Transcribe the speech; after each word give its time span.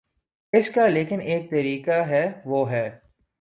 اس 0.53 0.69
کا 0.69 0.87
لیکن 0.87 1.21
ایک 1.21 1.51
طریقہ 1.51 1.99
ہے، 2.07 2.31
وہ 2.45 2.71
ہے۔ 2.71 2.89